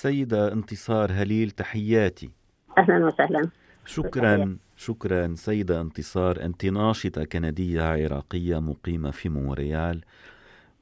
سيدة 0.00 0.52
انتصار 0.52 1.12
هليل 1.12 1.50
تحياتي. 1.50 2.30
أهلا 2.78 3.06
وسهلا. 3.06 3.48
شكرا 3.86 4.56
شكرا 4.76 5.34
سيدة 5.34 5.80
انتصار. 5.80 6.44
أنت 6.44 6.66
ناشطة 6.66 7.24
كندية 7.24 7.82
عراقية 7.82 8.60
مقيمة 8.60 9.10
في 9.10 9.28
مونريال 9.28 10.00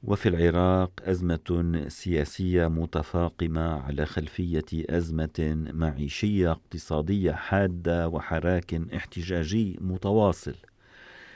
وفي 0.03 0.29
العراق 0.29 0.91
أزمة 1.03 1.85
سياسية 1.87 2.67
متفاقمة 2.67 3.81
على 3.81 4.05
خلفية 4.05 4.65
أزمة 4.73 5.67
معيشية 5.73 6.51
اقتصادية 6.51 7.31
حادة 7.31 8.07
وحراك 8.07 8.73
احتجاجي 8.95 9.77
متواصل. 9.81 10.55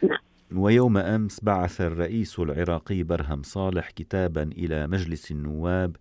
نعم. 0.03 0.19
ويوم 0.51 0.97
أمس 0.97 1.43
بعث 1.43 1.81
الرئيس 1.81 2.39
العراقي 2.39 3.03
برهم 3.03 3.43
صالح 3.43 3.89
كتابا 3.89 4.43
إلى 4.43 4.87
مجلس 4.87 5.31
النواب 5.31 5.95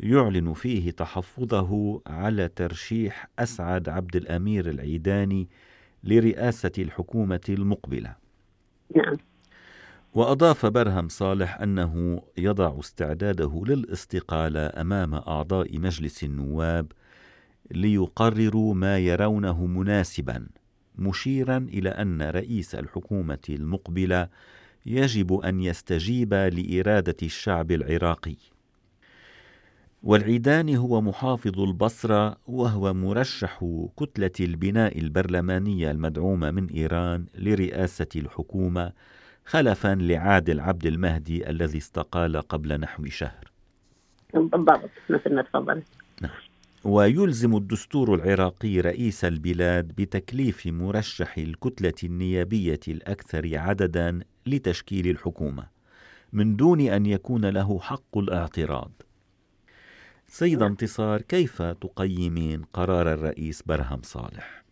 يعلن 0.00 0.52
فيه 0.52 0.90
تحفظه 0.90 2.02
على 2.06 2.48
ترشيح 2.48 3.28
أسعد 3.38 3.88
عبد 3.88 4.16
الأمير 4.16 4.70
العيداني 4.70 5.48
لرئاسة 6.04 6.72
الحكومة 6.78 7.40
المقبلة. 7.48 8.16
نعم. 8.96 9.16
وأضاف 10.14 10.66
برهم 10.66 11.08
صالح 11.08 11.60
أنه 11.60 12.22
يضع 12.38 12.78
استعداده 12.80 13.62
للاستقالة 13.66 14.80
أمام 14.80 15.14
أعضاء 15.14 15.78
مجلس 15.78 16.24
النواب 16.24 16.92
ليقرروا 17.70 18.74
ما 18.74 18.98
يرونه 18.98 19.66
مناسبا 19.66 20.46
مشيرا 20.98 21.56
إلى 21.56 21.88
أن 21.88 22.22
رئيس 22.22 22.74
الحكومة 22.74 23.38
المقبلة 23.48 24.28
يجب 24.86 25.32
أن 25.32 25.60
يستجيب 25.60 26.34
لإرادة 26.34 27.16
الشعب 27.22 27.72
العراقي. 27.72 28.36
والعيداني 30.04 30.76
هو 30.78 31.00
محافظ 31.00 31.60
البصرة 31.60 32.36
وهو 32.46 32.94
مرشح 32.94 33.64
كتلة 33.96 34.30
البناء 34.40 34.98
البرلمانية 34.98 35.90
المدعومة 35.90 36.50
من 36.50 36.66
إيران 36.66 37.26
لرئاسة 37.34 38.06
الحكومة 38.16 38.92
خلفا 39.44 39.94
لعادل 39.94 40.60
عبد 40.60 40.86
المهدي 40.86 41.50
الذي 41.50 41.78
استقال 41.78 42.36
قبل 42.36 42.80
نحو 42.80 43.04
شهر. 43.04 43.52
بالضبط. 44.34 44.90
مثل 45.10 45.34
ما 45.34 45.42
تفضلت 45.42 45.84
ويلزم 46.84 47.56
الدستور 47.56 48.14
العراقي 48.14 48.80
رئيس 48.80 49.24
البلاد 49.24 49.88
بتكليف 49.88 50.66
مرشح 50.66 51.38
الكتلة 51.38 51.94
النيابية 52.04 52.80
الأكثر 52.88 53.58
عددا 53.58 54.20
لتشكيل 54.46 55.08
الحكومة 55.08 55.66
من 56.32 56.56
دون 56.56 56.80
أن 56.80 57.06
يكون 57.06 57.44
له 57.44 57.78
حق 57.80 58.18
الاعتراض. 58.18 58.92
سيدة 60.34 60.66
انتصار 60.66 61.20
كيف 61.20 61.62
تقيمين 61.62 62.62
قرار 62.72 63.12
الرئيس 63.12 63.62
برهم 63.62 64.00
صالح؟ 64.02 64.64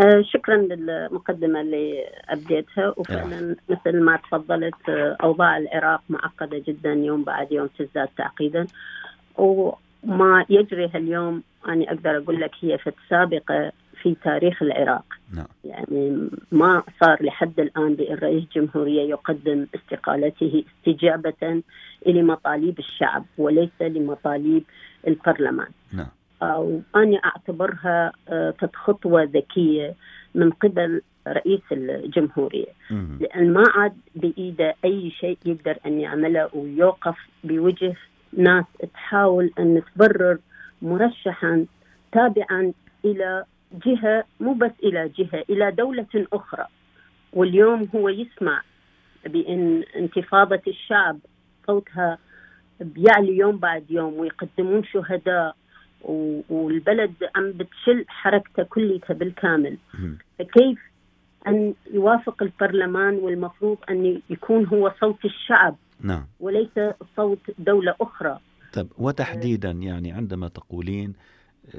آه، 0.00 0.22
شكرا 0.22 0.56
للمقدمة 0.56 1.60
اللي 1.60 2.04
أبديتها 2.28 2.94
وفعلا 2.96 3.56
مثل 3.68 4.00
ما 4.00 4.16
تفضلت 4.16 4.88
آه، 4.88 5.16
أوضاع 5.22 5.56
العراق 5.56 6.02
معقدة 6.08 6.62
جدا 6.68 6.92
يوم 6.92 7.24
بعد 7.24 7.52
يوم 7.52 7.68
تزداد 7.78 8.08
تعقيدا 8.16 8.66
وما 9.36 10.44
يجري 10.50 10.90
اليوم 10.94 11.42
أنا 11.68 11.84
أقدر 11.84 12.16
أقول 12.16 12.40
لك 12.40 12.50
هي 12.60 12.78
في 12.78 12.90
السابقة 12.90 13.72
في 14.02 14.16
تاريخ 14.24 14.62
العراق 14.62 15.04
نعم. 15.34 15.46
يعني 15.64 16.28
ما 16.52 16.82
صار 17.00 17.22
لحد 17.24 17.60
الآن 17.60 17.94
بأن 17.94 18.14
رئيس 18.14 18.44
جمهورية 18.54 19.02
يقدم 19.02 19.66
استقالته 19.74 20.64
استجابة 20.68 21.62
لمطالب 22.06 22.78
الشعب 22.78 23.24
وليس 23.38 23.70
لمطالب 23.80 24.62
البرلمان 25.06 25.68
نعم. 25.92 26.08
وأنا 26.42 27.16
أعتبرها 27.24 28.12
آه، 28.28 28.54
خطوة 28.74 29.22
ذكية 29.22 29.94
من 30.34 30.50
قبل 30.50 31.02
رئيس 31.28 31.60
الجمهورية 31.72 32.72
مم. 32.90 33.18
لأن 33.20 33.52
ما 33.52 33.64
عاد 33.74 33.96
بإيده 34.14 34.74
أي 34.84 35.10
شيء 35.10 35.38
يقدر 35.44 35.78
أن 35.86 36.00
يعمله 36.00 36.48
ويوقف 36.54 37.16
بوجه 37.44 37.94
ناس 38.32 38.64
تحاول 38.94 39.50
أن 39.58 39.82
تبرر 39.94 40.38
مرشحا 40.82 41.66
تابعا 42.12 42.72
إلى 43.04 43.44
جهة 43.86 44.24
مو 44.40 44.52
بس 44.52 44.70
إلى 44.82 45.08
جهة 45.18 45.44
إلى 45.50 45.70
دولة 45.70 46.26
أخرى 46.32 46.66
واليوم 47.32 47.88
هو 47.94 48.08
يسمع 48.08 48.62
بأن 49.24 49.84
انتفاضة 49.96 50.62
الشعب 50.68 51.18
صوتها 51.66 52.18
بيعلي 52.82 53.36
يوم 53.36 53.56
بعد 53.56 53.90
يوم 53.90 54.14
ويقدمون 54.14 54.84
شهداء 54.84 55.56
والبلد 56.48 57.14
عم 57.36 57.52
بتشل 57.52 58.04
حركته 58.08 58.62
كلها 58.62 59.08
بالكامل. 59.10 59.76
فكيف 60.38 60.78
أن 61.46 61.74
يوافق 61.92 62.42
البرلمان 62.42 63.14
والمفروض 63.14 63.78
أن 63.90 64.20
يكون 64.30 64.66
هو 64.66 64.92
صوت 65.00 65.24
الشعب؟ 65.24 65.76
نعم. 66.00 66.26
وليس 66.40 66.70
صوت 67.16 67.38
دولة 67.58 67.94
أخرى. 68.00 68.38
طب 68.72 68.88
وتحديدا 68.98 69.70
يعني 69.70 70.12
عندما 70.12 70.48
تقولين 70.48 71.12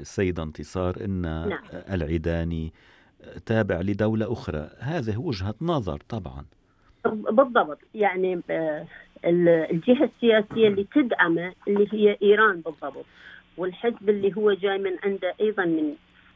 سيدة 0.02 0.42
انتصار 0.42 0.96
إن 1.04 1.20
نعم. 1.22 1.58
العيداني 1.72 2.72
تابع 3.46 3.80
لدولة 3.80 4.32
أخرى 4.32 4.70
هذه 4.78 5.18
وجهة 5.18 5.54
نظر 5.60 6.02
طبعا. 6.08 6.44
بالضبط. 7.30 7.78
يعني 7.94 8.40
الجهة 9.26 10.04
السياسية 10.14 10.68
اللي 10.68 10.86
تدعمه 10.94 11.52
اللي 11.68 11.88
هي 11.92 12.16
إيران 12.22 12.60
بالضبط 12.60 13.06
والحزب 13.56 14.08
اللي 14.10 14.36
هو 14.36 14.52
جاي 14.52 14.78
من 14.78 14.90
عنده 15.04 15.34
أيضا 15.40 15.64
من 15.64 15.92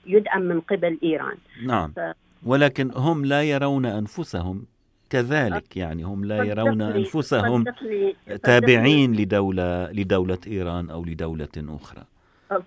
يدعم 0.07 0.43
من 0.43 0.61
قبل 0.61 0.99
إيران. 1.03 1.37
نعم. 1.67 1.93
ف- 1.97 2.15
ولكن 2.47 2.91
هم 2.97 3.25
لا 3.25 3.43
يرون 3.43 3.87
أنفسهم. 3.87 4.65
كذلك 5.11 5.77
يعني 5.77 6.03
هم 6.03 6.25
لا 6.25 6.37
يرون 6.45 7.05
صدقني- 7.05 7.65
صدقني 7.65 8.15
تابعين 8.43 9.13
لدولة 9.17 9.93
لدولة 9.93 10.39
إيران 10.47 10.91
أو 10.91 11.05
لدولة 11.05 11.49
أخرى. 11.69 12.03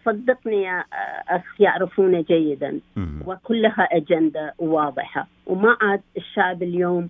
صدقني 0.05 0.63
يا 0.63 0.83
أخ 1.29 1.61
يعرفون 1.61 2.21
جيدا. 2.21 2.79
وكلها 3.25 3.87
أجندة 3.91 4.53
واضحة. 4.59 5.27
وما 5.45 5.77
عاد 5.81 6.01
الشعب 6.17 6.63
اليوم 6.63 7.09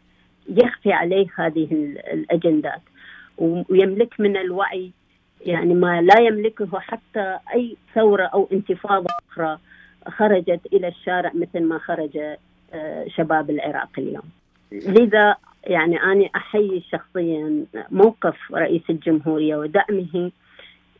يخفي 0.49 0.91
عليه 0.93 1.27
هذه 1.35 1.67
ال- 1.71 1.97
الأجندات. 2.13 2.81
ويملك 3.69 4.19
من 4.19 4.37
الوعي. 4.37 4.91
يعني 5.45 5.73
ما 5.73 6.01
لا 6.01 6.19
يملكه 6.19 6.79
حتى 6.79 7.37
أي 7.53 7.77
ثورة 7.95 8.23
أو 8.23 8.47
انتفاضة 8.51 9.07
أخرى 9.31 9.57
خرجت 10.07 10.59
إلى 10.73 10.87
الشارع 10.87 11.31
مثل 11.33 11.63
ما 11.63 11.77
خرج 11.77 12.17
آه، 12.73 13.05
شباب 13.07 13.49
العراق 13.49 13.89
اليوم. 13.97 14.29
لذا 14.71 15.35
يعني 15.63 16.03
أنا 16.03 16.29
أحيي 16.35 16.83
شخصيا 16.91 17.65
موقف 17.91 18.35
رئيس 18.53 18.81
الجمهورية 18.89 19.55
ودعمه 19.55 20.31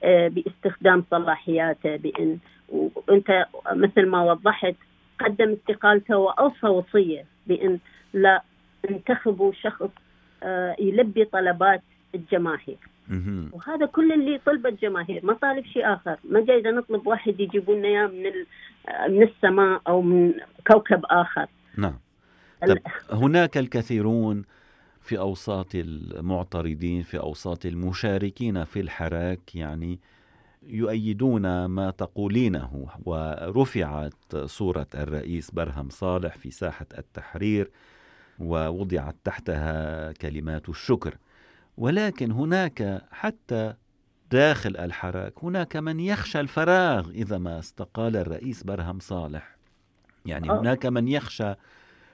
آه، 0.04 0.28
باستخدام 0.28 1.04
صلاحياته 1.12 1.96
بأن 1.96 2.38
وأنت 2.70 3.46
مثل 3.72 4.06
ما 4.06 4.24
وضحت 4.24 4.76
قدم 5.20 5.52
استقالته 5.52 6.18
وأوصى 6.18 6.68
وصية 6.68 7.26
بأن 7.48 7.80
لا 8.14 8.44
انتخبوا 8.90 9.52
شخص 9.54 9.90
آه، 10.44 10.76
يلبي 10.80 11.26
طلبات 11.26 11.82
الجماهير. 12.16 12.78
وهذا 13.52 13.86
كل 13.86 14.12
اللي 14.12 14.40
طلبه 14.46 14.70
الجماهير 14.70 15.26
ما 15.26 15.34
طالب 15.34 15.66
شيء 15.66 15.94
آخر. 15.94 16.18
ما 16.24 16.46
جاي 16.46 16.62
نطلب 16.62 17.08
واحد 17.08 17.40
يجيبوا 17.40 17.76
لنا 17.76 17.88
إياه 17.88 18.08
من 18.08 18.32
آه، 18.90 19.08
من 19.08 19.24
السماء 19.24 19.82
أو 19.88 20.02
من 20.02 20.34
كوكب 20.68 21.02
آخر. 21.06 21.48
نعم. 21.78 22.00
طب 22.68 22.78
هناك 23.12 23.58
الكثيرون 23.58 24.44
في 25.02 25.20
أوساط 25.20 25.76
المعترضين 25.76 27.04
في 27.04 27.20
أوساط 27.20 27.66
المشاركين 27.66 28.64
في 28.64 28.80
الحراك 28.80 29.56
يعني 29.56 30.00
يؤيدون 30.64 31.66
ما 31.66 31.92
تقولينه. 31.92 32.88
ورفعت 33.06 34.36
صورة 34.46 34.88
الرئيس 34.96 35.52
برهم 35.52 35.90
صالح 35.90 36.38
في 36.38 36.52
ساحة 36.52 36.86
التحرير 36.98 37.72
ووضعت 38.40 39.16
تحتها 39.24 40.12
كلمات 40.12 40.70
الشكر. 40.70 41.18
ولكن 41.78 42.32
هناك 42.32 43.02
حتى 43.12 43.74
داخل 44.32 44.78
الحراك 44.78 45.44
هناك 45.44 45.76
من 45.76 46.00
يخشى 46.00 46.40
الفراغ 46.40 47.10
إذا 47.10 47.38
ما 47.38 47.60
استقال 47.60 48.16
الرئيس 48.16 48.64
برهم 48.64 49.00
صالح 49.00 49.56
يعني 50.26 50.50
آه. 50.50 50.60
هناك 50.60 50.86
من 50.86 51.08
يخشى 51.08 51.54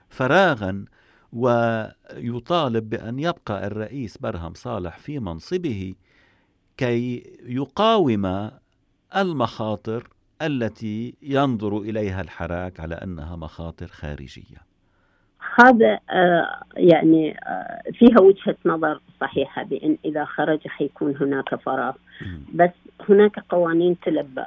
فراغا 0.09 0.85
ويطالب 1.33 2.89
بأن 2.89 3.19
يبقى 3.19 3.67
الرئيس 3.67 4.17
برهم 4.17 4.53
صالح 4.53 4.97
في 4.97 5.19
منصبه 5.19 5.95
كي 6.77 7.23
يقاوم 7.43 8.51
المخاطر 9.15 10.09
التي 10.41 11.15
ينظر 11.21 11.77
إليها 11.77 12.21
الحراك 12.21 12.79
على 12.79 12.95
أنها 12.95 13.35
مخاطر 13.35 13.87
خارجية 13.87 14.67
هذا 15.59 15.99
آه، 16.09 16.63
يعني 16.73 17.37
آه، 17.39 17.81
فيها 17.93 18.21
وجهة 18.21 18.57
نظر 18.65 19.01
صحيحة 19.21 19.63
بأن 19.63 19.97
إذا 20.05 20.25
خرج 20.25 20.67
حيكون 20.67 21.15
هناك 21.21 21.55
فراغ. 21.55 21.95
بس 22.53 22.71
هناك 23.09 23.39
قوانين 23.39 23.99
تلبى. 23.99 24.43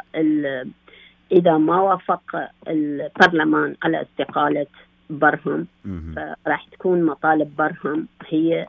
إذا 1.32 1.58
ما 1.58 1.81
وافق 1.81 2.50
البرلمان 2.69 3.76
على 3.82 4.02
استقالة 4.02 4.67
برهم 5.11 5.67
فراح 6.17 6.67
تكون 6.72 7.05
مطالب 7.05 7.56
برهم 7.56 8.06
هي 8.28 8.67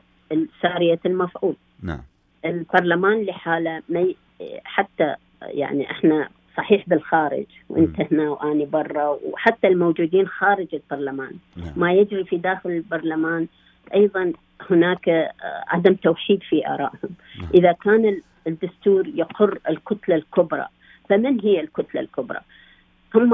سارية 0.62 1.00
المفعول. 1.06 1.56
نعم. 1.82 2.02
البرلمان 2.44 3.22
لحاله 3.22 3.82
ما 3.88 4.14
حتى 4.64 5.14
يعني 5.42 5.90
إحنا 5.90 6.28
صحيح 6.56 6.88
بالخارج 6.88 7.46
وانت 7.68 8.00
هنا 8.00 8.30
وآني 8.30 8.64
برا 8.64 9.18
وحتى 9.24 9.68
الموجودين 9.68 10.28
خارج 10.28 10.68
البرلمان. 10.72 11.32
نعم. 11.56 11.72
ما 11.76 11.92
يجري 11.92 12.24
في 12.24 12.36
داخل 12.36 12.70
البرلمان 12.70 13.46
أيضا 13.94 14.32
هناك 14.70 15.08
آه، 15.08 15.32
عدم 15.68 15.94
توحيد 15.94 16.42
في 16.42 16.66
آرائهم. 16.66 17.10
نعم. 17.38 17.48
إذا 17.54 17.72
كان 17.72 18.20
الدستور 18.46 19.08
يقر 19.08 19.58
الكتلة 19.68 20.14
الكبرى 20.16 20.66
فمن 21.08 21.40
هي 21.40 21.60
الكتلة 21.60 22.00
الكبرى؟ 22.00 22.40
هم 23.14 23.32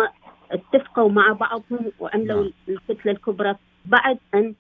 اتفقوا 0.51 1.11
مع 1.11 1.33
بعضهم 1.33 1.93
وعملوا 2.01 2.43
نعم. 2.43 2.53
الكتلة 2.69 3.13
الكبرى 3.13 3.55
بعد 3.85 4.19
أن 4.35 4.55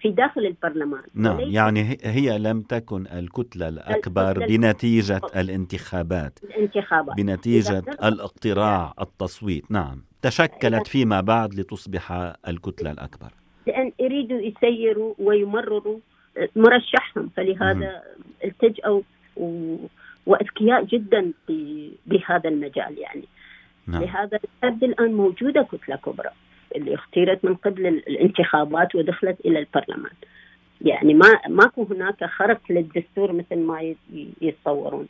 في 0.00 0.10
داخل 0.10 0.46
البرلمان. 0.46 1.02
نعم 1.14 1.40
يعني 1.40 1.98
هي 2.04 2.38
لم 2.38 2.62
تكن 2.62 3.06
الكتلة 3.06 3.68
الأكبر 3.68 4.30
الكتلة 4.30 4.46
بنتيجة 4.46 5.20
الانتخابات. 5.36 6.38
الانتخابات. 6.44 7.16
بنتيجة 7.16 7.78
الاقتراع 8.02 8.94
التصويت. 9.00 9.70
نعم. 9.70 10.02
تشكلت 10.22 10.86
فيما 10.86 11.20
بعد 11.20 11.54
لتصبح 11.54 12.32
الكتلة 12.48 12.90
الأكبر. 12.90 13.41
يريدوا 14.02 14.40
يسيروا 14.40 15.14
ويمرروا 15.18 15.98
مرشحهم. 16.56 17.30
فلهذا 17.36 18.02
التجأوا 18.44 19.00
و... 19.36 19.76
وأذكياء 20.26 20.84
جدا 20.84 21.32
بهذا 22.06 22.48
المجال 22.48 22.98
يعني. 22.98 23.24
نعم. 23.86 24.02
لهذا 24.02 24.40
الآن 24.64 25.12
موجودة 25.14 25.62
كتلة 25.62 25.96
كبرى 25.96 26.30
اللي 26.76 26.94
اختيرت 26.94 27.44
من 27.44 27.54
قبل 27.54 27.86
الانتخابات 27.86 28.94
ودخلت 28.94 29.40
إلى 29.46 29.58
البرلمان. 29.58 30.12
يعني 30.80 31.14
ما 31.14 31.40
ماكو 31.48 31.82
هناك 31.90 32.24
خرق 32.24 32.60
للدستور 32.70 33.32
مثل 33.32 33.58
ما 33.58 33.94
يتصورون. 34.40 35.06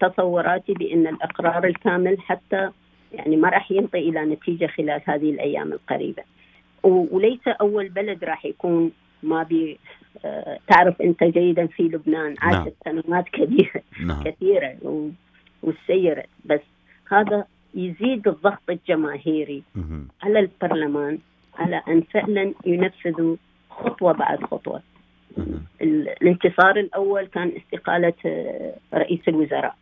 تصوراتي 0.00 0.72
بأن 0.72 1.06
الأقرار 1.06 1.64
الكامل 1.64 2.20
حتى 2.20 2.70
يعني 3.12 3.36
ما 3.36 3.48
راح 3.48 3.70
ينطي 3.70 3.98
إلى 3.98 4.24
نتيجة 4.24 4.66
خلال 4.66 5.00
هذه 5.04 5.30
الأيام 5.30 5.72
القريبة. 5.72 6.22
وليس 6.84 7.48
أول 7.48 7.88
بلد 7.88 8.24
راح 8.24 8.44
يكون 8.44 8.90
ما 9.22 9.42
بي 9.42 9.78
آه، 10.24 10.58
تعرف 10.68 11.02
أنت 11.02 11.24
جيدا 11.24 11.66
في 11.66 11.82
لبنان 11.82 12.34
عاشت 12.38 12.74
نعم. 12.86 13.02
سنوات 13.02 13.28
كبيره 13.28 13.82
نعم. 14.06 14.22
كثيرة 14.22 14.76
وسيرت 15.62 16.28
بس 16.44 16.60
هذا 17.12 17.44
يزيد 17.74 18.28
الضغط 18.28 18.70
الجماهيري 18.70 19.62
على 20.22 20.38
البرلمان 20.38 21.18
على 21.58 21.82
أن 21.88 22.00
فعلا 22.00 22.54
ينفذوا 22.66 23.36
خطوة 23.70 24.12
بعد 24.12 24.44
خطوة. 24.44 24.82
الانتصار 25.82 26.76
الأول 26.76 27.26
كان 27.26 27.52
استقالة 27.56 28.12
آه، 28.26 28.74
رئيس 28.94 29.20
الوزراء. 29.28 29.74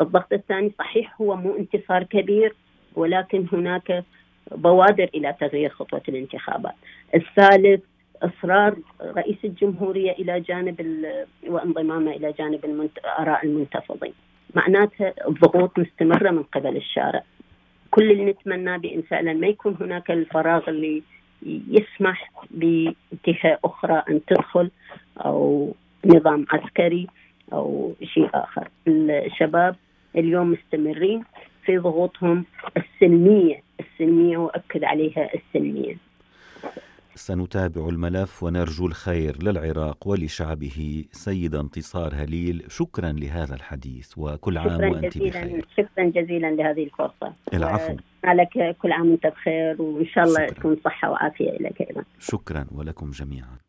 الضغط 0.00 0.32
الثاني 0.32 0.72
صحيح 0.78 1.20
هو 1.20 1.36
مو 1.36 1.56
انتصار 1.56 2.02
كبير 2.02 2.54
ولكن 2.94 3.46
هناك 3.52 4.04
بوادر 4.50 5.08
إلى 5.14 5.34
تغيير 5.40 5.70
خطوة 5.70 6.02
الانتخابات. 6.08 6.74
الثالث 7.14 7.80
إصرار 8.22 8.76
رئيس 9.00 9.36
الجمهورية 9.44 10.12
إلى 10.12 10.40
جانب 10.40 11.04
وانضمامه 11.46 12.10
إلى 12.10 12.32
جانب 12.32 12.90
آراء 13.18 13.46
المنتفضين. 13.46 14.12
معناتها 14.54 15.14
الضغوط 15.28 15.78
مستمرة 15.78 16.30
من 16.30 16.42
قبل 16.42 16.76
الشارع. 16.76 17.22
كل 17.90 18.10
اللي 18.10 18.24
نتمناه 18.24 18.76
بان 18.76 19.02
فعلا 19.02 19.32
ما 19.32 19.46
يكون 19.46 19.76
هناك 19.80 20.10
الفراغ 20.10 20.68
اللي 20.68 21.02
يسمح 21.46 22.30
بجهه 22.50 23.58
أخرى 23.64 24.02
أن 24.10 24.20
تدخل 24.26 24.70
أو 25.18 25.72
نظام 26.04 26.46
عسكري 26.50 27.06
أو 27.52 27.94
شيء 28.04 28.30
آخر 28.34 28.68
الشباب 28.88 29.76
اليوم 30.16 30.50
مستمرين 30.50 31.24
في 31.64 31.78
ضغوطهم 31.78 32.44
السلمية 32.76 33.62
السلميه 33.80 34.38
واكد 34.38 34.84
عليها 34.84 35.30
السلميه 35.34 35.96
سنتابع 37.14 37.88
الملف 37.88 38.42
ونرجو 38.42 38.86
الخير 38.86 39.42
للعراق 39.42 40.08
ولشعبه. 40.08 41.04
سيدة 41.12 41.60
انتصار 41.60 42.14
هليل 42.14 42.64
شكرا 42.68 43.12
لهذا 43.12 43.54
الحديث 43.54 44.12
وكل 44.16 44.58
عام 44.58 44.90
وأنت 44.90 45.18
جزيلا 45.18 45.44
بخير 45.44 45.66
شكرا 45.76 46.04
جزيلا 46.04 46.50
لهذه 46.50 46.84
الفرصة. 46.84 47.32
العفو. 47.54 47.96
لك 48.24 48.76
كل 48.82 48.92
عام 48.92 49.10
وأنت 49.10 49.26
بخير 49.26 49.82
وإن 49.82 50.06
شاء 50.06 50.24
الله 50.24 50.46
تكون 50.46 50.76
صحة 50.84 51.10
وعافية 51.10 51.50
لك 51.50 51.80
أيضا. 51.80 52.04
شكرا 52.18 52.66
ولكم 52.72 53.10
جميعا. 53.10 53.60